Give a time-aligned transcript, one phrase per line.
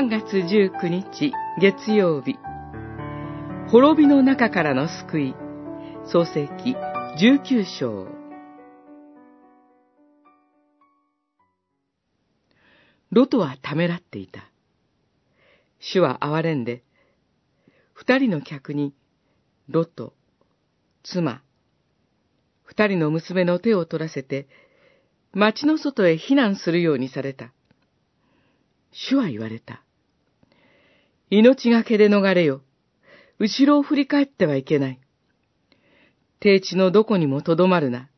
[0.00, 2.38] 3月19日月曜日
[3.70, 5.34] 滅びの中からの救い
[6.10, 6.74] 創世記
[7.18, 8.08] 19章
[13.10, 14.50] ロトはためらっていた。
[15.80, 16.82] 主は憐れんで、
[17.92, 18.94] 二人の客に、
[19.68, 20.14] ロト、
[21.02, 21.42] 妻、
[22.64, 24.48] 二人の娘の手を取らせて、
[25.34, 27.52] 町の外へ避難するようにされた。
[28.92, 29.82] 主は言われた。
[31.30, 32.62] 命がけで逃れよ。
[33.38, 35.00] 後ろを振り返ってはいけない。
[36.40, 38.08] 低地のどこにもとどまるな。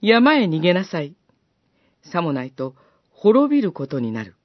[0.00, 1.16] 山へ逃げなさい。
[2.02, 2.76] さもないと
[3.10, 4.36] 滅びることになる。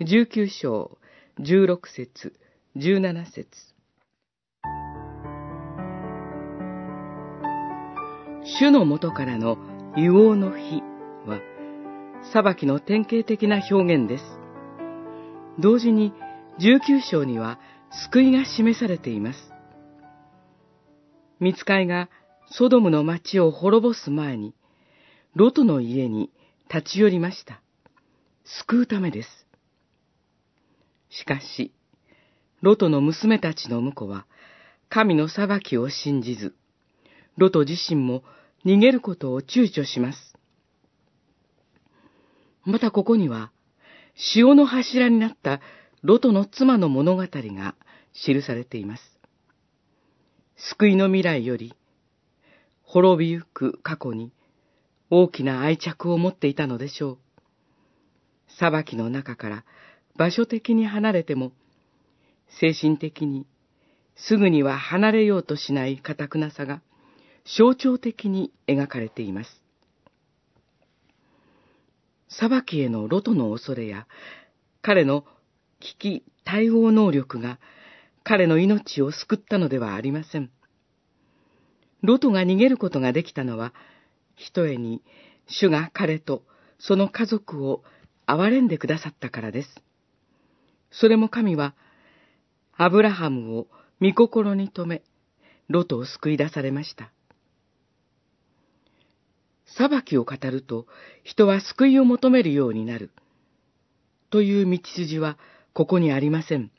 [0.00, 0.98] 十九章、
[1.38, 2.32] 十六節、
[2.76, 3.48] 十七節。
[8.60, 9.56] 主のもとからの
[9.96, 10.82] 硫黄の日
[11.26, 11.40] は、
[12.32, 14.24] 裁きの典型的な表現です。
[15.58, 16.12] 同時に
[16.60, 17.60] 19章には
[18.10, 19.38] 救いが示されています。
[21.40, 22.08] 見つかいが
[22.50, 24.54] ソドムの町を滅ぼす前に、
[25.34, 26.30] ロトの家に
[26.72, 27.60] 立ち寄りました。
[28.44, 29.28] 救うためです。
[31.10, 31.72] しかし、
[32.60, 34.26] ロトの娘たちの婿は、
[34.88, 36.54] 神の裁きを信じず、
[37.36, 38.24] ロト自身も
[38.64, 40.34] 逃げることを躊躇します。
[42.64, 43.52] またここには、
[44.16, 45.60] 潮の柱になった
[46.02, 47.74] ロトの妻の物語が
[48.12, 49.02] 記されています。
[50.56, 51.74] 救いの未来より、
[52.82, 54.32] 滅びゆく過去に
[55.10, 57.18] 大きな愛着を持っていたのでしょう。
[58.58, 59.64] 裁きの中から
[60.16, 61.52] 場所的に離れても、
[62.60, 63.46] 精神的に
[64.16, 66.80] すぐには離れようとしない堅くなさが
[67.44, 69.62] 象徴的に描かれています。
[72.28, 74.06] 裁きへのロトの恐れや、
[74.82, 75.24] 彼の
[75.80, 77.58] 危機対応能力が
[78.24, 80.50] 彼の命を救ったのではありません。
[82.02, 83.72] ロトが逃げることができたのは、
[84.36, 85.02] ひとえに
[85.46, 86.42] 主が彼と
[86.78, 87.82] その家族を
[88.26, 89.68] 憐れんでくださったからです。
[90.90, 91.74] それも神は、
[92.76, 93.66] アブラハムを
[94.00, 95.02] 御心に留め、
[95.68, 97.10] ロトを救い出されました。
[99.66, 100.86] 裁きを語ると
[101.24, 103.10] 人は救いを求めるようになる。
[104.30, 105.38] という道筋は
[105.78, 106.72] ここにありません。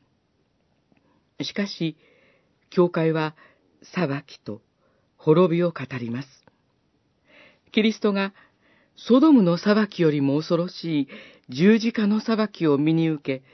[1.42, 1.96] しかし、
[2.70, 3.34] 教会は
[3.82, 4.60] 裁きと
[5.16, 6.28] 滅びを語ります。
[7.72, 8.34] キリストが
[8.98, 11.08] ソドムの裁きよりも恐ろしい
[11.48, 13.46] 十字架の裁きを身に受け、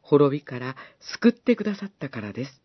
[0.00, 2.62] 滅びから救ってくださったからです。